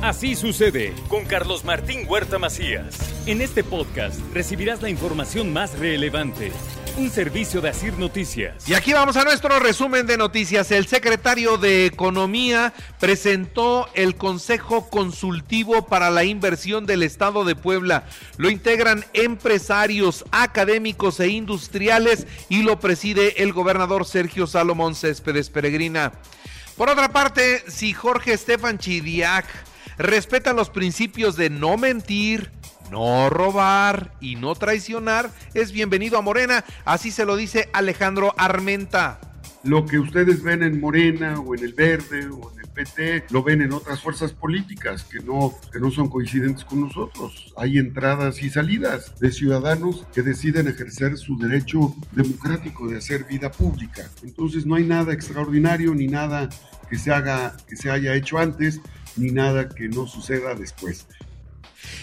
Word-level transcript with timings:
Así 0.00 0.36
sucede 0.36 0.94
con 1.08 1.24
Carlos 1.24 1.64
Martín 1.64 2.06
Huerta 2.06 2.38
Macías. 2.38 2.96
En 3.26 3.42
este 3.42 3.64
podcast 3.64 4.20
recibirás 4.32 4.80
la 4.80 4.90
información 4.90 5.52
más 5.52 5.76
relevante. 5.76 6.52
Un 6.96 7.10
servicio 7.10 7.60
de 7.60 7.70
Asir 7.70 7.94
Noticias. 7.98 8.68
Y 8.68 8.74
aquí 8.74 8.92
vamos 8.92 9.16
a 9.16 9.24
nuestro 9.24 9.58
resumen 9.58 10.06
de 10.06 10.16
noticias. 10.16 10.70
El 10.70 10.86
secretario 10.86 11.58
de 11.58 11.86
Economía 11.86 12.72
presentó 13.00 13.88
el 13.94 14.14
Consejo 14.14 14.88
Consultivo 14.88 15.86
para 15.86 16.10
la 16.10 16.22
Inversión 16.22 16.86
del 16.86 17.02
Estado 17.02 17.44
de 17.44 17.56
Puebla. 17.56 18.04
Lo 18.36 18.50
integran 18.50 19.04
empresarios, 19.14 20.24
académicos 20.30 21.18
e 21.18 21.26
industriales 21.28 22.28
y 22.48 22.62
lo 22.62 22.78
preside 22.78 23.42
el 23.42 23.52
gobernador 23.52 24.06
Sergio 24.06 24.46
Salomón 24.46 24.94
Céspedes 24.94 25.50
Peregrina. 25.50 26.12
Por 26.76 26.88
otra 26.88 27.08
parte, 27.08 27.64
si 27.66 27.92
Jorge 27.92 28.34
Estefan 28.34 28.78
Chidiac 28.78 29.46
respeta 29.98 30.52
los 30.52 30.70
principios 30.70 31.36
de 31.36 31.50
no 31.50 31.76
mentir, 31.76 32.50
no 32.90 33.28
robar 33.28 34.14
y 34.20 34.36
no 34.36 34.54
traicionar, 34.54 35.30
es 35.54 35.72
bienvenido 35.72 36.16
a 36.16 36.22
Morena, 36.22 36.64
así 36.84 37.10
se 37.10 37.24
lo 37.24 37.36
dice 37.36 37.68
Alejandro 37.72 38.34
Armenta. 38.38 39.20
Lo 39.64 39.84
que 39.84 39.98
ustedes 39.98 40.42
ven 40.42 40.62
en 40.62 40.80
Morena 40.80 41.40
o 41.40 41.54
en 41.54 41.64
el 41.64 41.74
Verde 41.74 42.28
o 42.28 42.52
en 42.52 42.60
el 42.60 42.68
PT, 42.68 43.24
lo 43.30 43.42
ven 43.42 43.60
en 43.60 43.72
otras 43.72 44.00
fuerzas 44.00 44.32
políticas 44.32 45.02
que 45.02 45.18
no, 45.18 45.52
que 45.72 45.80
no 45.80 45.90
son 45.90 46.08
coincidentes 46.08 46.64
con 46.64 46.82
nosotros. 46.82 47.52
Hay 47.56 47.76
entradas 47.76 48.40
y 48.40 48.50
salidas 48.50 49.18
de 49.18 49.32
ciudadanos 49.32 50.06
que 50.14 50.22
deciden 50.22 50.68
ejercer 50.68 51.18
su 51.18 51.36
derecho 51.36 51.94
democrático 52.12 52.86
de 52.86 52.98
hacer 52.98 53.24
vida 53.24 53.50
pública. 53.50 54.08
Entonces 54.22 54.64
no 54.64 54.76
hay 54.76 54.84
nada 54.84 55.12
extraordinario 55.12 55.92
ni 55.92 56.06
nada 56.06 56.48
que 56.88 56.96
se 56.96 57.12
haga, 57.12 57.56
que 57.68 57.76
se 57.76 57.90
haya 57.90 58.14
hecho 58.14 58.38
antes 58.38 58.80
ni 59.18 59.30
nada 59.30 59.68
que 59.68 59.88
no 59.88 60.06
suceda 60.06 60.54
después. 60.54 61.06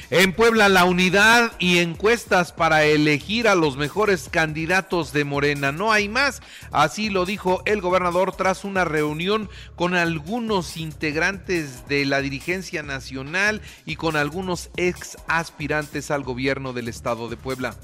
En 0.09 0.33
Puebla, 0.33 0.69
la 0.69 0.85
unidad 0.85 1.51
y 1.59 1.79
encuestas 1.79 2.51
para 2.51 2.85
elegir 2.85 3.47
a 3.47 3.55
los 3.55 3.75
mejores 3.75 4.29
candidatos 4.29 5.11
de 5.13 5.25
Morena. 5.25 5.71
No 5.71 5.91
hay 5.91 6.07
más. 6.07 6.41
Así 6.71 7.09
lo 7.09 7.25
dijo 7.25 7.61
el 7.65 7.81
gobernador 7.81 8.35
tras 8.35 8.63
una 8.63 8.85
reunión 8.85 9.49
con 9.75 9.95
algunos 9.95 10.77
integrantes 10.77 11.87
de 11.87 12.05
la 12.05 12.21
dirigencia 12.21 12.83
nacional 12.83 13.61
y 13.85 13.95
con 13.95 14.15
algunos 14.15 14.69
ex 14.77 15.17
aspirantes 15.27 16.11
al 16.11 16.23
gobierno 16.23 16.71
del 16.71 16.87
estado 16.87 17.27
de 17.27 17.37
Puebla. 17.37 17.75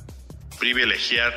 Privilegiar 0.61 1.35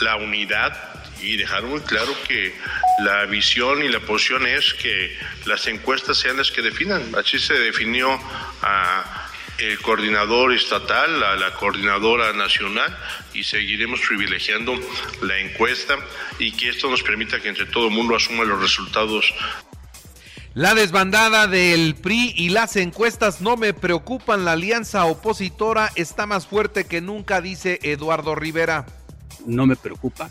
la 0.00 0.16
unidad 0.16 0.72
y 1.20 1.36
dejar 1.36 1.64
muy 1.64 1.80
claro 1.80 2.16
que 2.26 2.54
la 3.00 3.26
visión 3.26 3.82
y 3.82 3.88
la 3.88 4.00
posición 4.00 4.46
es 4.46 4.72
que 4.74 5.18
las 5.44 5.66
encuestas 5.66 6.16
sean 6.16 6.38
las 6.38 6.50
que 6.50 6.62
definan. 6.62 7.12
Así 7.14 7.38
se 7.38 7.54
definió 7.54 8.18
a 8.62 9.28
el 9.58 9.78
coordinador 9.80 10.54
estatal, 10.54 11.22
a 11.22 11.36
la 11.36 11.52
coordinadora 11.52 12.32
nacional 12.32 12.96
y 13.34 13.44
seguiremos 13.44 14.00
privilegiando 14.00 14.78
la 15.22 15.38
encuesta 15.38 15.98
y 16.38 16.52
que 16.52 16.70
esto 16.70 16.88
nos 16.88 17.02
permita 17.02 17.40
que 17.40 17.48
entre 17.48 17.66
todo 17.66 17.88
el 17.88 17.92
mundo 17.92 18.16
asuma 18.16 18.44
los 18.44 18.60
resultados. 18.60 19.34
La 20.60 20.74
desbandada 20.74 21.46
del 21.46 21.94
PRI 21.94 22.34
y 22.36 22.50
las 22.50 22.76
encuestas 22.76 23.40
no 23.40 23.56
me 23.56 23.72
preocupan. 23.72 24.44
La 24.44 24.52
alianza 24.52 25.06
opositora 25.06 25.90
está 25.96 26.26
más 26.26 26.46
fuerte 26.46 26.84
que 26.84 27.00
nunca, 27.00 27.40
dice 27.40 27.78
Eduardo 27.82 28.34
Rivera. 28.34 28.84
No 29.46 29.66
me 29.66 29.74
preocupa. 29.74 30.28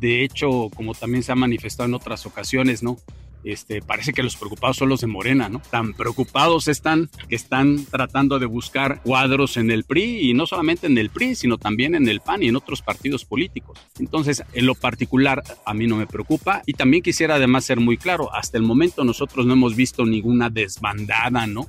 De 0.00 0.24
hecho, 0.24 0.70
como 0.74 0.94
también 0.94 1.22
se 1.22 1.32
ha 1.32 1.34
manifestado 1.34 1.86
en 1.86 1.92
otras 1.92 2.24
ocasiones, 2.24 2.82
¿no? 2.82 2.96
Este, 3.44 3.80
parece 3.82 4.12
que 4.12 4.22
los 4.22 4.36
preocupados 4.36 4.76
son 4.76 4.88
los 4.88 5.00
de 5.00 5.06
Morena, 5.06 5.48
¿no? 5.48 5.60
Tan 5.70 5.94
preocupados 5.94 6.68
están 6.68 7.08
que 7.28 7.36
están 7.36 7.84
tratando 7.86 8.38
de 8.38 8.46
buscar 8.46 9.00
cuadros 9.02 9.56
en 9.56 9.70
el 9.70 9.84
PRI 9.84 10.30
y 10.30 10.34
no 10.34 10.46
solamente 10.46 10.86
en 10.86 10.98
el 10.98 11.10
PRI, 11.10 11.34
sino 11.34 11.58
también 11.58 11.94
en 11.94 12.08
el 12.08 12.20
PAN 12.20 12.42
y 12.42 12.48
en 12.48 12.56
otros 12.56 12.82
partidos 12.82 13.24
políticos. 13.24 13.78
Entonces, 13.98 14.42
en 14.52 14.66
lo 14.66 14.74
particular, 14.74 15.42
a 15.64 15.74
mí 15.74 15.86
no 15.86 15.96
me 15.96 16.06
preocupa 16.06 16.62
y 16.66 16.74
también 16.74 17.02
quisiera 17.02 17.36
además 17.36 17.64
ser 17.64 17.80
muy 17.80 17.96
claro, 17.96 18.34
hasta 18.34 18.58
el 18.58 18.64
momento 18.64 19.04
nosotros 19.04 19.46
no 19.46 19.52
hemos 19.52 19.76
visto 19.76 20.04
ninguna 20.04 20.50
desbandada, 20.50 21.46
¿no? 21.46 21.66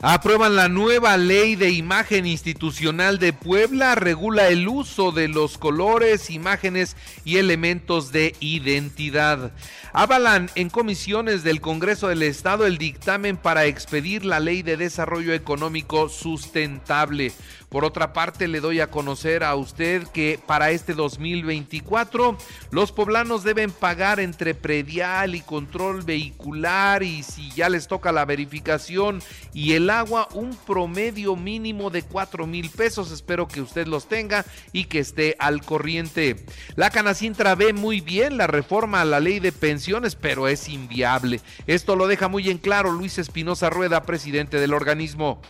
Aprueban 0.00 0.54
la 0.54 0.68
nueva 0.68 1.16
ley 1.16 1.56
de 1.56 1.70
imagen 1.70 2.24
institucional 2.24 3.18
de 3.18 3.32
Puebla, 3.32 3.96
regula 3.96 4.46
el 4.46 4.68
uso 4.68 5.10
de 5.10 5.26
los 5.26 5.58
colores, 5.58 6.30
imágenes 6.30 6.96
y 7.24 7.38
elementos 7.38 8.12
de 8.12 8.36
identidad. 8.38 9.50
Avalan 9.92 10.50
en 10.54 10.70
comisiones 10.70 11.42
del 11.42 11.60
Congreso 11.60 12.06
del 12.06 12.22
Estado 12.22 12.64
el 12.64 12.78
dictamen 12.78 13.36
para 13.36 13.64
expedir 13.64 14.24
la 14.24 14.38
ley 14.38 14.62
de 14.62 14.76
desarrollo 14.76 15.34
económico 15.34 16.08
sustentable. 16.08 17.32
Por 17.68 17.84
otra 17.84 18.14
parte, 18.14 18.48
le 18.48 18.60
doy 18.60 18.80
a 18.80 18.90
conocer 18.90 19.44
a 19.44 19.54
usted 19.54 20.06
que 20.08 20.40
para 20.46 20.70
este 20.70 20.94
2024 20.94 22.38
los 22.70 22.92
poblanos 22.92 23.44
deben 23.44 23.70
pagar 23.70 24.20
entre 24.20 24.54
predial 24.54 25.34
y 25.34 25.42
control 25.42 26.02
vehicular 26.02 27.02
y 27.02 27.22
si 27.22 27.50
ya 27.50 27.68
les 27.68 27.86
toca 27.86 28.10
la 28.10 28.24
verificación 28.24 29.20
y 29.52 29.74
el 29.74 29.90
agua 29.90 30.28
un 30.32 30.56
promedio 30.66 31.36
mínimo 31.36 31.90
de 31.90 32.02
4 32.02 32.46
mil 32.46 32.70
pesos. 32.70 33.10
Espero 33.10 33.46
que 33.46 33.60
usted 33.60 33.86
los 33.86 34.06
tenga 34.08 34.46
y 34.72 34.84
que 34.84 35.00
esté 35.00 35.36
al 35.38 35.62
corriente. 35.62 36.36
La 36.74 36.88
Canacintra 36.88 37.54
ve 37.54 37.74
muy 37.74 38.00
bien 38.00 38.38
la 38.38 38.46
reforma 38.46 39.02
a 39.02 39.04
la 39.04 39.20
ley 39.20 39.40
de 39.40 39.52
pensiones, 39.52 40.14
pero 40.14 40.48
es 40.48 40.68
inviable. 40.68 41.40
Esto 41.66 41.96
lo 41.96 42.06
deja 42.06 42.28
muy 42.28 42.48
en 42.48 42.58
claro 42.58 42.92
Luis 42.92 43.18
Espinosa 43.18 43.68
Rueda, 43.68 44.04
presidente 44.04 44.58
del 44.58 44.72
organismo. 44.72 45.40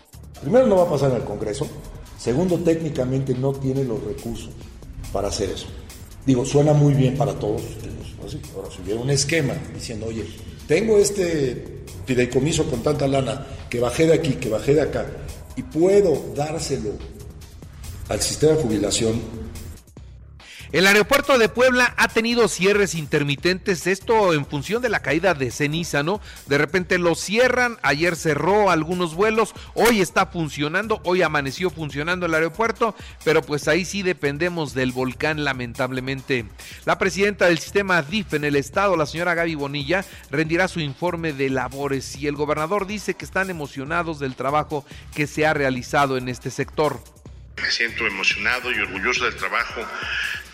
Primero 0.40 0.66
no 0.66 0.76
va 0.76 0.84
a 0.84 0.90
pasar 0.90 1.10
en 1.10 1.16
el 1.16 1.24
Congreso, 1.24 1.68
Segundo, 2.18 2.58
técnicamente 2.58 3.32
no 3.34 3.52
tiene 3.52 3.84
los 3.84 4.02
recursos 4.02 4.50
para 5.12 5.28
hacer 5.28 5.50
eso. 5.50 5.66
Digo, 6.26 6.44
suena 6.44 6.72
muy 6.72 6.92
bien 6.94 7.16
para 7.16 7.32
todos 7.38 7.62
Ahora, 8.54 8.68
si 8.70 8.82
hubiera 8.82 9.00
un 9.00 9.10
esquema 9.10 9.54
diciendo, 9.72 10.06
oye, 10.06 10.24
tengo 10.66 10.98
este 10.98 11.84
fideicomiso 12.04 12.64
con 12.68 12.82
tanta 12.82 13.08
lana, 13.08 13.46
que 13.70 13.80
bajé 13.80 14.06
de 14.06 14.14
aquí, 14.14 14.34
que 14.34 14.48
bajé 14.48 14.74
de 14.74 14.82
acá, 14.82 15.06
y 15.56 15.62
puedo 15.62 16.34
dárselo 16.34 16.90
al 18.08 18.20
sistema 18.20 18.52
de 18.52 18.62
jubilación 18.62 19.20
el 20.70 20.86
aeropuerto 20.86 21.38
de 21.38 21.48
Puebla 21.48 21.94
ha 21.96 22.08
tenido 22.08 22.46
cierres 22.46 22.94
intermitentes, 22.94 23.86
esto 23.86 24.34
en 24.34 24.44
función 24.44 24.82
de 24.82 24.90
la 24.90 25.00
caída 25.00 25.32
de 25.32 25.50
ceniza, 25.50 26.02
¿no? 26.02 26.20
De 26.46 26.58
repente 26.58 26.98
lo 26.98 27.14
cierran, 27.14 27.78
ayer 27.82 28.16
cerró 28.16 28.70
algunos 28.70 29.14
vuelos, 29.14 29.54
hoy 29.72 30.02
está 30.02 30.26
funcionando, 30.26 31.00
hoy 31.04 31.22
amaneció 31.22 31.70
funcionando 31.70 32.26
el 32.26 32.34
aeropuerto, 32.34 32.94
pero 33.24 33.40
pues 33.40 33.66
ahí 33.66 33.86
sí 33.86 34.02
dependemos 34.02 34.74
del 34.74 34.92
volcán 34.92 35.42
lamentablemente. 35.42 36.44
La 36.84 36.98
presidenta 36.98 37.46
del 37.46 37.58
sistema 37.58 38.02
DIF 38.02 38.34
en 38.34 38.44
el 38.44 38.56
estado, 38.56 38.96
la 38.96 39.06
señora 39.06 39.34
Gaby 39.34 39.54
Bonilla, 39.54 40.04
rendirá 40.30 40.68
su 40.68 40.80
informe 40.80 41.32
de 41.32 41.48
labores 41.48 42.16
y 42.16 42.26
el 42.26 42.36
gobernador 42.36 42.86
dice 42.86 43.14
que 43.14 43.24
están 43.24 43.48
emocionados 43.48 44.18
del 44.18 44.36
trabajo 44.36 44.84
que 45.14 45.26
se 45.26 45.46
ha 45.46 45.54
realizado 45.54 46.18
en 46.18 46.28
este 46.28 46.50
sector. 46.50 47.02
Me 47.60 47.70
siento 47.70 48.06
emocionado 48.06 48.70
y 48.70 48.78
orgulloso 48.78 49.24
del 49.24 49.34
trabajo 49.34 49.80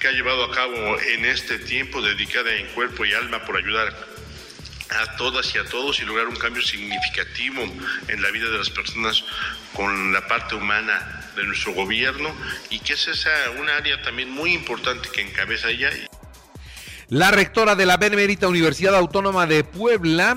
que 0.04 0.08
ha 0.08 0.12
llevado 0.12 0.44
a 0.44 0.50
cabo 0.50 1.00
en 1.00 1.24
este 1.24 1.58
tiempo 1.58 2.02
dedicada 2.02 2.54
en 2.54 2.66
cuerpo 2.74 3.06
y 3.06 3.14
alma 3.14 3.42
por 3.46 3.56
ayudar 3.56 3.88
a 4.90 5.16
todas 5.16 5.54
y 5.54 5.58
a 5.58 5.64
todos 5.64 5.98
y 5.98 6.04
lograr 6.04 6.28
un 6.28 6.36
cambio 6.36 6.60
significativo 6.60 7.62
en 8.08 8.20
la 8.20 8.30
vida 8.30 8.50
de 8.50 8.58
las 8.58 8.68
personas 8.68 9.24
con 9.72 10.12
la 10.12 10.28
parte 10.28 10.56
humana 10.56 11.30
de 11.34 11.44
nuestro 11.44 11.72
gobierno 11.72 12.36
y 12.68 12.80
que 12.80 12.92
es 12.92 13.08
esa 13.08 13.30
una 13.58 13.76
área 13.76 14.02
también 14.02 14.28
muy 14.28 14.52
importante 14.52 15.08
que 15.08 15.22
encabeza 15.22 15.70
ella. 15.70 15.88
La 17.08 17.30
rectora 17.30 17.74
de 17.74 17.86
la 17.86 17.96
Benemérita 17.96 18.46
Universidad 18.46 18.94
Autónoma 18.94 19.46
de 19.46 19.64
Puebla 19.64 20.36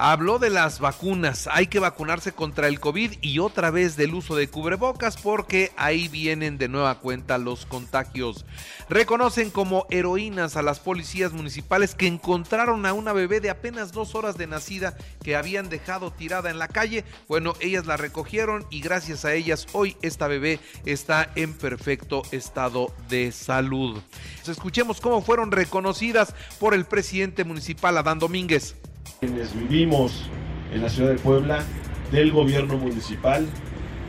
habló 0.00 0.38
de 0.38 0.48
las 0.48 0.78
vacunas. 0.78 1.48
Hay 1.50 1.66
que 1.66 1.80
vacunarse 1.80 2.30
contra 2.30 2.68
el 2.68 2.78
COVID 2.78 3.14
y 3.20 3.40
otra 3.40 3.72
vez 3.72 3.96
del 3.96 4.14
uso 4.14 4.36
de 4.36 4.48
cubrebocas 4.48 5.16
porque 5.16 5.72
ahí 5.76 6.06
vienen 6.06 6.56
de 6.56 6.68
nueva 6.68 7.00
cuenta 7.00 7.36
los 7.36 7.66
contagios. 7.66 8.46
Reconocen 8.88 9.50
como 9.50 9.86
heroínas 9.90 10.56
a 10.56 10.62
las 10.62 10.78
policías 10.78 11.32
municipales 11.32 11.96
que 11.96 12.06
encontraron 12.06 12.86
a 12.86 12.92
una 12.92 13.12
bebé 13.12 13.40
de 13.40 13.50
apenas 13.50 13.90
dos 13.90 14.14
horas 14.14 14.38
de 14.38 14.46
nacida 14.46 14.96
que 15.24 15.34
habían 15.34 15.68
dejado 15.68 16.12
tirada 16.12 16.48
en 16.48 16.60
la 16.60 16.68
calle. 16.68 17.04
Bueno, 17.26 17.54
ellas 17.58 17.86
la 17.86 17.96
recogieron 17.96 18.66
y 18.70 18.80
gracias 18.80 19.24
a 19.24 19.34
ellas 19.34 19.66
hoy 19.72 19.96
esta 20.00 20.28
bebé 20.28 20.60
está 20.86 21.32
en 21.34 21.54
perfecto 21.54 22.22
estado 22.30 22.94
de 23.08 23.32
salud. 23.32 24.00
Escuchemos 24.46 25.00
cómo 25.00 25.22
fueron 25.22 25.50
reconocidas 25.50 26.34
por 26.60 26.72
el 26.72 26.84
presidente 26.84 27.42
municipal 27.42 27.98
Adán 27.98 28.20
Domínguez 28.20 28.76
quienes 29.20 29.54
vivimos 29.54 30.28
en 30.72 30.82
la 30.82 30.88
ciudad 30.88 31.10
de 31.10 31.18
Puebla, 31.18 31.64
del 32.12 32.32
gobierno 32.32 32.76
municipal, 32.76 33.46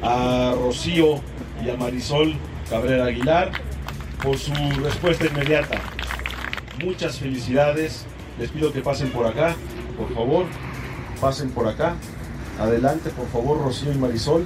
a 0.02 0.54
Rocío 0.58 1.22
y 1.64 1.70
a 1.70 1.76
Marisol 1.76 2.36
Cabrera 2.70 3.06
Aguilar 3.06 3.52
por 4.24 4.38
su 4.38 4.54
respuesta 4.82 5.26
inmediata. 5.26 5.82
Muchas 6.84 7.18
felicidades, 7.18 8.06
les 8.40 8.52
pido 8.52 8.72
que 8.72 8.82
pasen 8.82 9.10
por 9.10 9.26
acá, 9.26 9.56
por 9.98 10.14
favor, 10.14 10.46
pasen 11.20 11.50
por 11.50 11.68
acá. 11.68 11.96
Adelante, 12.60 13.10
por 13.10 13.28
favor, 13.28 13.62
Rocío 13.62 13.92
y 13.92 13.98
Marisol. 13.98 14.46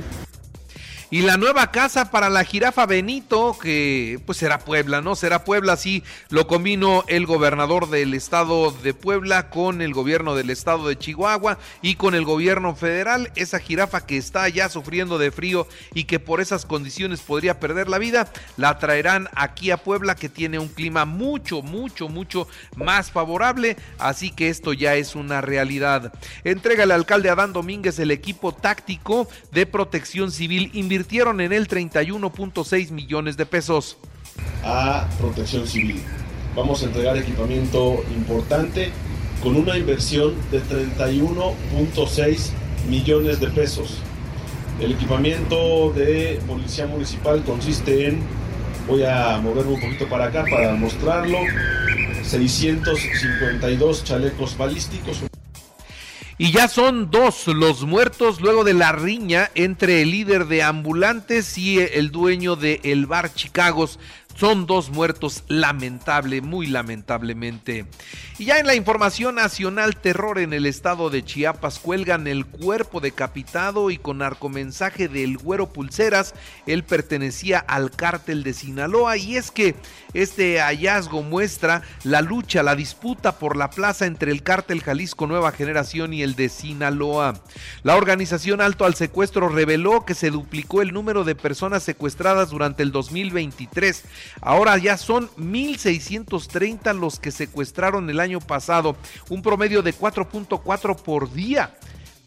Y 1.13 1.21
la 1.21 1.38
nueva 1.38 1.69
casa 1.69 2.10
para 2.10 2.31
la 2.31 2.44
jirafa 2.44 2.88
Benito, 2.88 3.56
que 3.62 4.19
pues 4.25 4.39
será 4.39 4.57
Puebla, 4.57 5.00
¿no? 5.00 5.15
Será 5.15 5.44
Puebla, 5.44 5.77
sí, 5.77 6.01
lo 6.30 6.48
combinó 6.48 7.04
el 7.07 7.27
gobernador 7.27 7.88
del 7.92 8.15
estado 8.15 8.71
de 8.71 8.95
Puebla 8.95 9.51
con 9.51 9.83
el 9.83 9.94
gobierno 9.94 10.33
del 10.33 10.50
estado 10.50 10.88
de 10.88 10.98
Chihuahua 10.98 11.60
y 11.83 11.98
con 11.98 12.15
el 12.15 12.25
gobierno 12.25 12.75
federal. 12.75 13.31
Esa 13.36 13.60
jirafa 13.60 14.07
que 14.07 14.18
está 14.18 14.50
ya 14.50 14.69
sufriendo 14.69 15.19
de 15.19 15.30
frío 15.30 15.68
y 15.94 16.06
que 16.06 16.19
por 16.19 16.42
esas 16.42 16.65
condiciones 16.65 17.21
podría 17.21 17.60
perder 17.60 17.89
la 17.89 18.00
vida, 18.00 18.33
la 18.57 18.80
traerán 18.80 19.30
aquí 19.36 19.69
a 19.69 19.77
Puebla, 19.77 20.15
que 20.15 20.30
tiene 20.30 20.57
un 20.57 20.69
clima 20.69 21.06
mucho, 21.06 21.62
mucho, 21.62 22.10
mucho 22.10 22.48
más 22.75 23.12
favorable. 23.12 23.77
Así 24.00 24.31
que 24.31 24.50
esto 24.50 24.74
ya 24.74 24.95
es 24.95 25.13
una 25.13 25.42
realidad. 25.42 26.12
Entrega 26.44 26.86
el 26.86 26.92
alcalde 26.92 27.30
Adán 27.30 27.54
Domínguez 27.54 28.00
el 28.00 28.10
equipo 28.10 28.51
táctico 28.51 29.27
de 29.51 29.68
protección 29.68 30.31
civil 30.31 30.71
invirtiendo 30.74 31.02
invirtieron 31.03 31.41
en 31.41 31.51
él 31.51 31.67
31.6 31.67 32.91
millones 32.91 33.35
de 33.35 33.45
pesos. 33.45 33.97
A 34.63 35.05
protección 35.19 35.67
civil. 35.67 36.01
Vamos 36.55 36.81
a 36.81 36.85
entregar 36.85 37.17
equipamiento 37.17 38.01
importante 38.15 38.89
con 39.41 39.57
una 39.57 39.77
inversión 39.77 40.33
de 40.50 40.61
31.6 40.61 42.51
millones 42.89 43.41
de 43.41 43.47
pesos. 43.50 43.97
El 44.79 44.94
equipamiento 44.94 45.91
de 45.91 46.39
Policía 46.47 46.88
Municipal 46.88 47.44
consiste 47.44 48.07
en, 48.07 48.21
voy 48.88 49.03
a 49.03 49.39
moverme 49.44 49.73
un 49.73 49.81
poquito 49.81 50.07
para 50.07 50.27
acá 50.27 50.45
para 50.50 50.73
mostrarlo, 50.75 51.39
652 52.23 54.05
chalecos 54.05 54.57
balísticos, 54.57 55.21
y 56.43 56.51
ya 56.51 56.67
son 56.67 57.09
dos 57.09 57.47
los 57.47 57.85
muertos 57.85 58.41
luego 58.41 58.65
de 58.65 58.73
la 58.73 58.91
riña 58.91 59.49
entre 59.55 60.01
el 60.01 60.11
líder 60.11 60.47
de 60.47 60.61
ambulantes 60.61 61.57
y 61.57 61.79
el 61.79 62.11
dueño 62.11 62.57
de 62.57 62.81
el 62.83 63.05
bar 63.05 63.33
Chicagos 63.33 63.97
son 64.35 64.65
dos 64.65 64.89
muertos 64.89 65.44
lamentable, 65.47 66.41
muy 66.41 66.68
lamentablemente. 66.68 67.85
Y 68.39 68.45
ya 68.45 68.57
en 68.57 68.65
la 68.65 68.75
información 68.75 69.35
nacional, 69.35 69.95
terror 69.95 70.39
en 70.39 70.53
el 70.53 70.65
estado 70.65 71.09
de 71.09 71.24
Chiapas, 71.24 71.80
cuelgan 71.80 72.27
el 72.27 72.45
cuerpo 72.45 73.00
decapitado 73.00 73.91
y 73.91 73.97
con 73.97 74.19
narcomensaje 74.19 75.07
del 75.07 75.38
güero 75.38 75.71
Pulseras, 75.71 76.33
él 76.65 76.83
pertenecía 76.83 77.59
al 77.59 77.91
cártel 77.91 78.44
de 78.44 78.53
Sinaloa 78.53 79.18
y 79.18 79.38
es 79.38 79.51
que 79.51 79.75
este 80.13 80.59
hallazgo 80.59 81.21
muestra 81.21 81.83
la 82.03 82.21
lucha, 82.21 82.63
la 82.63 82.75
disputa 82.75 83.38
por 83.38 83.56
la 83.56 83.69
plaza 83.69 84.06
entre 84.06 84.31
el 84.31 84.44
cártel 84.44 84.81
Jalisco 84.81 85.27
Nueva 85.27 85.51
Generación 85.51 86.13
y 86.13 86.24
el 86.24 86.36
de 86.36 86.50
Sinaloa. 86.50 87.36
La 87.83 87.95
organización 87.95 88.62
Alto 88.62 88.86
al 88.86 88.95
Secuestro 88.95 89.50
reveló 89.50 90.06
que 90.06 90.15
se 90.15 90.31
duplicó 90.31 90.81
el 90.81 90.94
número 90.94 91.24
de 91.24 91.36
personas 91.36 91.83
secuestradas 91.83 92.50
durante 92.50 92.83
el 92.83 92.91
2023 92.91 94.03
Ahora 94.41 94.77
ya 94.77 94.97
son 94.97 95.29
1.630 95.37 96.99
los 96.99 97.19
que 97.19 97.31
secuestraron 97.31 98.09
el 98.09 98.19
año 98.19 98.39
pasado, 98.39 98.95
un 99.29 99.41
promedio 99.41 99.81
de 99.81 99.93
4.4 99.93 101.01
por 101.01 101.31
día 101.31 101.73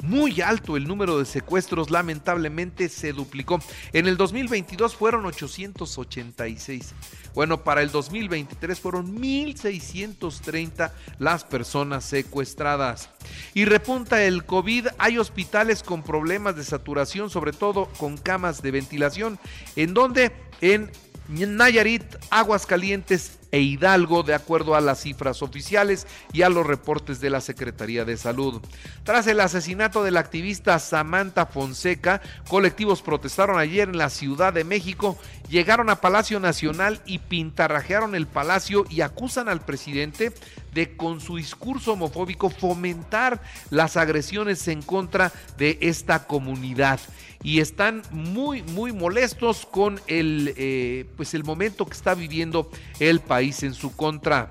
muy 0.03 0.41
alto 0.41 0.77
el 0.77 0.87
número 0.87 1.19
de 1.19 1.25
secuestros, 1.25 1.91
lamentablemente 1.91 2.89
se 2.89 3.13
duplicó. 3.13 3.61
En 3.93 4.07
el 4.07 4.17
2022 4.17 4.95
fueron 4.95 5.25
886. 5.27 6.95
Bueno, 7.35 7.65
para 7.65 7.83
el 7.83 7.91
2023 7.91 8.79
fueron 8.79 9.19
1.630 9.19 10.93
las 11.19 11.45
personas 11.45 12.05
secuestradas. 12.05 13.11
Y 13.55 13.65
repunta 13.65 14.23
el 14.23 14.45
COVID, 14.45 14.89
hay 14.99 15.19
hospitales 15.19 15.83
con 15.83 16.03
problemas 16.03 16.57
de 16.57 16.65
saturación, 16.65 17.31
sobre 17.31 17.53
todo 17.53 17.87
con 17.99 18.17
camas 18.17 18.63
de 18.63 18.71
ventilación, 18.71 19.39
en 19.77 19.95
donde 19.95 20.33
en 20.61 20.91
Nayarit, 21.29 22.05
Aguascalientes 22.31 23.39
e 23.57 23.61
Hidalgo, 23.61 24.23
de 24.23 24.35
acuerdo 24.35 24.75
a 24.75 24.83
las 24.83 25.01
cifras 25.01 25.41
oficiales 25.41 26.07
y 26.35 26.43
a 26.43 26.51
los 26.51 26.67
reportes 26.67 27.21
de 27.21 27.31
la 27.31 27.41
Secretaría 27.41 28.05
de 28.05 28.19
Salud. 28.19 28.61
Tras 29.03 29.27
el 29.29 29.41
asesinato 29.41 30.05
del 30.05 30.19
activista 30.19 30.79
Samantha 30.79 31.47
Fonseca, 31.47 32.21
colectivos 32.51 33.01
protestaron 33.01 33.59
ayer 33.59 33.89
en 33.89 33.97
la 33.97 34.11
Ciudad 34.11 34.53
de 34.53 34.65
México, 34.65 35.17
llegaron 35.49 35.89
a 35.89 36.03
Palacio 36.03 36.39
Nacional 36.39 37.01
y 37.07 37.19
pintarrajearon 37.19 38.15
el 38.15 38.27
palacio 38.27 38.85
y 38.91 39.01
acusan 39.01 39.49
al 39.49 39.63
presidente 39.63 40.35
de 40.75 40.95
con 40.95 41.23
su 41.23 41.37
discurso 41.37 41.95
homofóbico 41.95 42.51
fomentar 42.51 43.41
las 43.71 43.97
agresiones 43.97 44.69
en 44.69 44.83
contra 44.83 45.33
de 45.57 45.79
esta 45.81 46.27
comunidad 46.27 47.01
y 47.43 47.61
están 47.61 48.03
muy 48.11 48.63
muy 48.63 48.93
molestos 48.93 49.67
con 49.67 50.01
el 50.09 50.53
eh, 50.57 51.07
pues 51.17 51.33
el 51.35 51.45
momento 51.45 51.87
que 51.87 51.93
está 51.93 52.15
viviendo 52.15 52.69
el 52.99 53.21
país 53.21 53.46
en 53.47 53.75
su 53.75 53.95
contra. 53.95 54.51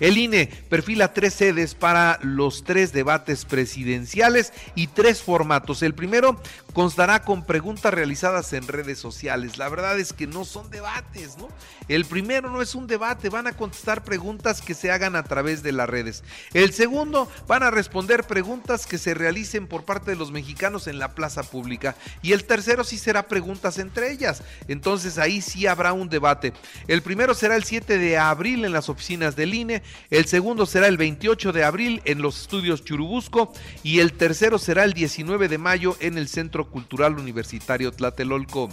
El 0.00 0.18
INE 0.18 0.46
perfila 0.68 1.12
tres 1.12 1.34
sedes 1.34 1.74
para 1.74 2.18
los 2.22 2.64
tres 2.64 2.92
debates 2.92 3.44
presidenciales 3.44 4.52
y 4.74 4.88
tres 4.88 5.22
formatos. 5.22 5.82
El 5.82 5.94
primero 5.94 6.40
constará 6.72 7.22
con 7.22 7.46
preguntas 7.46 7.94
realizadas 7.94 8.52
en 8.52 8.68
redes 8.68 8.98
sociales. 8.98 9.56
La 9.56 9.68
verdad 9.68 9.98
es 9.98 10.12
que 10.12 10.26
no 10.26 10.44
son 10.44 10.70
debates, 10.70 11.38
¿no? 11.38 11.48
El 11.88 12.04
primero 12.04 12.50
no 12.50 12.60
es 12.60 12.74
un 12.74 12.86
debate, 12.86 13.30
van 13.30 13.46
a 13.46 13.52
contestar 13.52 14.04
preguntas 14.04 14.60
que 14.60 14.74
se 14.74 14.90
hagan 14.90 15.16
a 15.16 15.22
través 15.22 15.62
de 15.62 15.72
las 15.72 15.88
redes. 15.88 16.22
El 16.52 16.72
segundo 16.72 17.30
van 17.46 17.62
a 17.62 17.70
responder 17.70 18.24
preguntas 18.24 18.86
que 18.86 18.98
se 18.98 19.14
realicen 19.14 19.66
por 19.66 19.84
parte 19.84 20.10
de 20.10 20.16
los 20.16 20.32
mexicanos 20.32 20.86
en 20.86 20.98
la 20.98 21.14
plaza 21.14 21.44
pública. 21.44 21.96
Y 22.22 22.32
el 22.32 22.44
tercero 22.44 22.84
sí 22.84 22.98
será 22.98 23.26
preguntas 23.28 23.78
entre 23.78 24.10
ellas. 24.10 24.42
Entonces 24.68 25.18
ahí 25.18 25.40
sí 25.40 25.66
habrá 25.66 25.92
un 25.92 26.08
debate. 26.08 26.52
El 26.88 27.02
primero 27.02 27.34
será 27.34 27.56
el 27.56 27.64
7 27.64 27.98
de 27.98 28.18
abril 28.18 28.64
en 28.64 28.72
las 28.72 28.88
oficinas 28.88 29.36
del 29.36 29.54
INE 29.54 29.75
el 30.10 30.26
segundo 30.26 30.66
será 30.66 30.86
el 30.86 30.96
28 30.96 31.52
de 31.52 31.64
abril 31.64 32.02
en 32.04 32.22
los 32.22 32.40
estudios 32.40 32.84
Churubusco 32.84 33.52
y 33.82 34.00
el 34.00 34.12
tercero 34.12 34.58
será 34.58 34.84
el 34.84 34.92
19 34.92 35.48
de 35.48 35.58
mayo 35.58 35.96
en 36.00 36.18
el 36.18 36.28
Centro 36.28 36.68
Cultural 36.70 37.18
Universitario 37.18 37.92
Tlatelolco. 37.92 38.68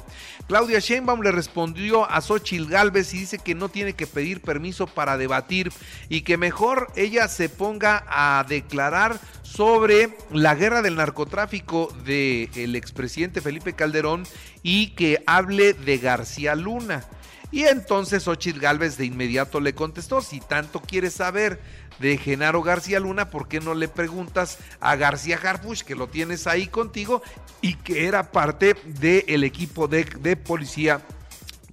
Claudia 0.47 0.79
Sheinbaum 0.79 1.21
le 1.21 1.31
respondió 1.31 2.09
a 2.09 2.21
Xochil 2.21 2.67
Gálvez 2.67 3.13
y 3.13 3.19
dice 3.19 3.39
que 3.39 3.55
no 3.55 3.69
tiene 3.69 3.93
que 3.93 4.07
pedir 4.07 4.41
permiso 4.41 4.87
para 4.87 5.17
debatir 5.17 5.71
y 6.09 6.21
que 6.21 6.37
mejor 6.37 6.87
ella 6.95 7.27
se 7.27 7.49
ponga 7.49 8.03
a 8.07 8.45
declarar 8.47 9.19
sobre 9.43 10.17
la 10.31 10.55
guerra 10.55 10.81
del 10.81 10.95
narcotráfico 10.95 11.93
del 12.05 12.75
expresidente 12.75 13.41
Felipe 13.41 13.73
Calderón 13.73 14.23
y 14.63 14.87
que 14.91 15.21
hable 15.27 15.73
de 15.73 15.97
García 15.97 16.55
Luna. 16.55 17.05
Y 17.53 17.65
entonces 17.65 18.27
Ochil 18.27 18.59
Gálvez 18.59 18.97
de 18.97 19.05
inmediato 19.05 19.59
le 19.59 19.75
contestó, 19.75 20.21
si 20.21 20.39
tanto 20.39 20.81
quieres 20.81 21.13
saber 21.13 21.61
de 21.99 22.17
Genaro 22.17 22.63
García 22.63 22.99
Luna, 22.99 23.29
¿por 23.29 23.47
qué 23.47 23.59
no 23.59 23.75
le 23.75 23.87
preguntas 23.87 24.57
a 24.79 24.95
García 24.95 25.39
Harfush, 25.41 25.83
que 25.83 25.93
lo 25.93 26.07
tienes 26.07 26.47
ahí 26.47 26.65
contigo 26.65 27.21
y 27.61 27.75
que 27.75 28.07
era 28.07 28.31
parte 28.31 28.75
del 28.85 29.43
equipo 29.43 29.87
de, 29.87 30.03
de 30.03 30.35
policía 30.35 31.01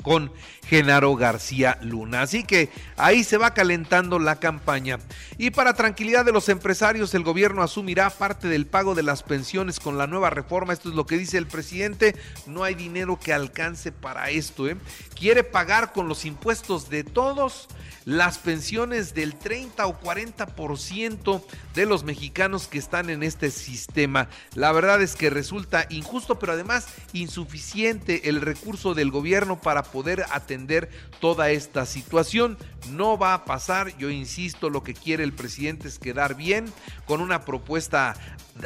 con 0.03 0.33
Genaro 0.67 1.17
García 1.17 1.79
Luna. 1.83 2.23
Así 2.23 2.45
que 2.45 2.71
ahí 2.97 3.25
se 3.25 3.39
va 3.39 3.55
calentando 3.55 4.19
la 4.19 4.37
campaña. 4.37 4.99
Y 5.39 5.51
para 5.51 5.75
tranquilidad 5.75 6.25
de 6.25 6.33
los 6.33 6.49
empresarios, 6.49 7.15
el 7.15 7.25
gobierno 7.25 7.63
asumirá 7.63 8.11
parte 8.11 8.49
del 8.49 8.67
pago 8.67 8.95
de 8.95 9.03
las 9.03 9.23
pensiones 9.23 9.81
con 9.81 9.99
la 9.99 10.07
nueva 10.07 10.31
reforma. 10.31 10.73
Esto 10.73 10.89
es 10.89 10.95
lo 10.95 11.07
que 11.07 11.19
dice 11.19 11.39
el 11.39 11.47
presidente. 11.47 12.15
No 12.47 12.65
hay 12.65 12.75
dinero 12.75 13.19
que 13.19 13.33
alcance 13.33 13.93
para 13.93 14.31
esto. 14.31 14.69
¿eh? 14.69 14.77
Quiere 15.19 15.45
pagar 15.45 15.93
con 15.93 16.09
los 16.09 16.25
impuestos 16.25 16.89
de 16.89 17.05
todos 17.05 17.69
las 18.05 18.39
pensiones 18.39 19.15
del 19.15 19.35
30 19.35 19.87
o 19.87 20.01
40% 20.01 21.43
de 21.75 21.87
los 21.87 22.05
mexicanos 22.05 22.67
que 22.67 22.79
están 22.79 23.11
en 23.11 23.23
este 23.23 23.51
sistema. 23.51 24.29
La 24.55 24.73
verdad 24.73 25.03
es 25.03 25.17
que 25.17 25.31
resulta 25.31 25.87
injusto, 25.91 26.39
pero 26.39 26.53
además 26.53 26.87
insuficiente 27.13 28.29
el 28.29 28.41
recurso 28.41 28.95
del 28.95 29.11
gobierno 29.11 29.61
para 29.61 29.83
poder 29.91 30.25
atender 30.31 30.91
toda 31.21 31.51
esta 31.51 31.87
situación. 31.87 32.59
No 32.91 33.19
va 33.19 33.35
a 33.35 33.45
pasar, 33.45 33.97
yo 33.99 34.11
insisto, 34.11 34.71
lo 34.71 34.83
que 34.83 34.95
quiere 34.95 35.25
el 35.25 35.33
presidente 35.33 35.89
es 35.89 35.99
quedar 35.99 36.35
bien 36.35 36.73
con 37.07 37.21
una 37.21 37.45
propuesta 37.45 38.15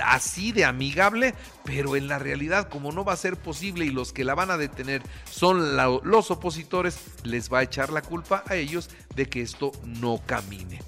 así 0.03 0.53
de 0.53 0.65
amigable, 0.65 1.35
pero 1.65 1.97
en 1.97 2.09
la 2.09 2.19
realidad 2.19 2.69
como 2.69 2.93
no 2.93 3.05
va 3.05 3.13
a 3.13 3.17
ser 3.17 3.37
posible 3.37 3.85
y 3.85 3.91
los 3.91 4.13
que 4.13 4.25
la 4.25 4.35
van 4.35 4.51
a 4.51 4.57
detener 4.57 5.03
son 5.31 5.77
los 5.77 6.31
opositores, 6.31 6.99
les 7.23 7.53
va 7.53 7.61
a 7.61 7.63
echar 7.63 7.93
la 7.93 8.03
culpa 8.03 8.43
a 8.47 8.57
ellos 8.57 8.91
de 9.15 9.27
que 9.27 9.43
esto 9.43 9.73
no 9.85 10.21
camine. 10.25 10.81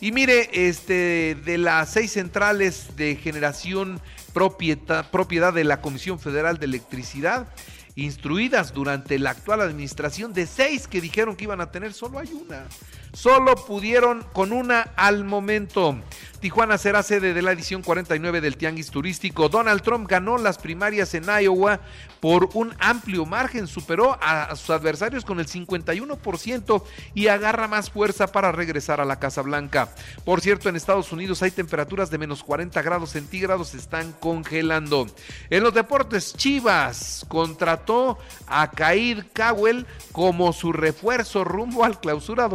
Y 0.00 0.12
mire, 0.12 0.50
este 0.52 1.36
de 1.44 1.58
las 1.58 1.92
seis 1.92 2.12
centrales 2.12 2.96
de 2.96 3.16
generación 3.16 4.00
propiedad, 4.32 5.10
propiedad 5.10 5.52
de 5.52 5.64
la 5.64 5.80
Comisión 5.80 6.18
Federal 6.18 6.58
de 6.58 6.66
Electricidad, 6.66 7.46
instruidas 7.94 8.72
durante 8.72 9.18
la 9.18 9.30
actual 9.30 9.60
administración 9.60 10.32
de 10.32 10.46
seis 10.46 10.86
que 10.86 11.00
dijeron 11.00 11.36
que 11.36 11.44
iban 11.44 11.60
a 11.60 11.70
tener, 11.70 11.92
solo 11.92 12.18
hay 12.18 12.32
una. 12.32 12.66
Solo 13.12 13.54
pudieron 13.56 14.24
con 14.32 14.52
una 14.52 14.80
al 14.96 15.24
momento. 15.24 15.96
Tijuana 16.42 16.76
será 16.76 17.04
sede 17.04 17.34
de 17.34 17.42
la 17.42 17.52
edición 17.52 17.82
49 17.82 18.40
del 18.40 18.56
Tianguis 18.56 18.90
Turístico. 18.90 19.48
Donald 19.48 19.80
Trump 19.82 20.08
ganó 20.08 20.38
las 20.38 20.58
primarias 20.58 21.14
en 21.14 21.26
Iowa 21.26 21.78
por 22.18 22.48
un 22.54 22.74
amplio 22.80 23.24
margen, 23.26 23.68
superó 23.68 24.18
a 24.20 24.56
sus 24.56 24.70
adversarios 24.70 25.24
con 25.24 25.38
el 25.38 25.46
51% 25.46 26.82
y 27.14 27.28
agarra 27.28 27.68
más 27.68 27.90
fuerza 27.90 28.26
para 28.26 28.50
regresar 28.50 29.00
a 29.00 29.04
la 29.04 29.20
Casa 29.20 29.42
Blanca. 29.42 29.88
Por 30.24 30.40
cierto, 30.40 30.68
en 30.68 30.74
Estados 30.74 31.12
Unidos 31.12 31.44
hay 31.44 31.52
temperaturas 31.52 32.10
de 32.10 32.18
menos 32.18 32.42
40 32.42 32.82
grados 32.82 33.10
centígrados, 33.10 33.74
están 33.74 34.10
congelando. 34.12 35.06
En 35.48 35.62
los 35.62 35.74
deportes, 35.74 36.34
Chivas 36.36 37.24
contrató 37.28 38.18
a 38.48 38.68
Kair 38.70 39.26
Cowell 39.32 39.86
como 40.10 40.52
su 40.52 40.72
refuerzo 40.72 41.44
rumbo 41.44 41.84
al 41.84 42.00
clausura 42.00 42.48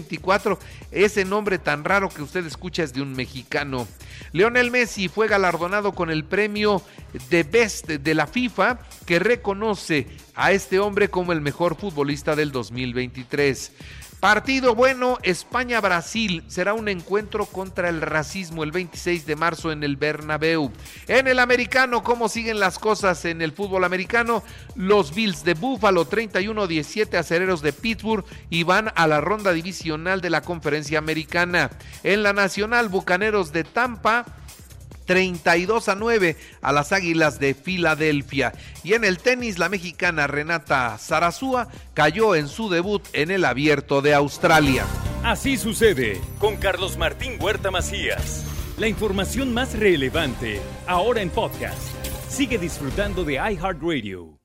2024. 0.00 0.58
Ese 0.90 1.24
nombre 1.24 1.58
tan 1.58 1.84
raro 1.84 2.08
que 2.08 2.22
usted 2.22 2.44
escucha 2.46 2.82
es 2.82 2.92
de 2.92 3.02
un 3.02 3.12
mexicano 3.12 3.30
mexicano. 3.30 3.86
Leonel 4.32 4.70
Messi 4.70 5.08
fue 5.08 5.28
galardonado 5.28 5.92
con 5.92 6.10
el 6.10 6.24
premio 6.24 6.82
de 7.30 7.42
Best 7.42 7.88
de 7.88 8.14
la 8.14 8.26
FIFA 8.26 8.78
que 9.06 9.18
reconoce 9.18 10.06
a 10.34 10.52
este 10.52 10.78
hombre 10.78 11.08
como 11.08 11.32
el 11.32 11.40
mejor 11.40 11.76
futbolista 11.76 12.34
del 12.34 12.50
2023. 12.52 13.72
Partido 14.20 14.74
bueno, 14.74 15.16
España-Brasil. 15.22 16.44
Será 16.46 16.74
un 16.74 16.90
encuentro 16.90 17.46
contra 17.46 17.88
el 17.88 18.02
racismo 18.02 18.62
el 18.62 18.70
26 18.70 19.24
de 19.24 19.34
marzo 19.34 19.72
en 19.72 19.82
el 19.82 19.96
Bernabéu. 19.96 20.70
En 21.08 21.26
el 21.26 21.38
americano, 21.38 22.02
¿cómo 22.02 22.28
siguen 22.28 22.60
las 22.60 22.78
cosas 22.78 23.24
en 23.24 23.40
el 23.40 23.52
fútbol 23.52 23.82
americano? 23.82 24.42
Los 24.74 25.14
Bills 25.14 25.42
de 25.42 25.54
Buffalo 25.54 26.06
31-17 26.06 27.16
acereros 27.16 27.62
de 27.62 27.72
Pittsburgh 27.72 28.26
y 28.50 28.62
van 28.62 28.92
a 28.94 29.06
la 29.06 29.22
ronda 29.22 29.52
divisional 29.52 30.20
de 30.20 30.28
la 30.28 30.42
conferencia 30.42 30.98
americana. 30.98 31.70
En 32.02 32.22
la 32.22 32.34
nacional, 32.34 32.90
Bucaneros 32.90 33.54
de 33.54 33.64
Tampa 33.64 34.26
32 35.10 35.88
a 35.88 35.96
9 35.96 36.36
a 36.62 36.72
las 36.72 36.92
Águilas 36.92 37.40
de 37.40 37.54
Filadelfia. 37.54 38.52
Y 38.84 38.92
en 38.92 39.04
el 39.04 39.18
tenis, 39.18 39.58
la 39.58 39.68
mexicana 39.68 40.28
Renata 40.28 40.96
Zarazúa 40.98 41.66
cayó 41.94 42.36
en 42.36 42.46
su 42.46 42.70
debut 42.70 43.02
en 43.12 43.32
el 43.32 43.44
Abierto 43.44 44.02
de 44.02 44.14
Australia. 44.14 44.86
Así 45.24 45.56
sucede 45.56 46.20
con 46.38 46.58
Carlos 46.58 46.96
Martín 46.96 47.38
Huerta 47.40 47.72
Macías. 47.72 48.44
La 48.78 48.86
información 48.86 49.52
más 49.52 49.76
relevante 49.76 50.60
ahora 50.86 51.22
en 51.22 51.30
podcast. 51.30 51.82
Sigue 52.28 52.56
disfrutando 52.56 53.24
de 53.24 53.34
iHeartRadio. 53.34 54.39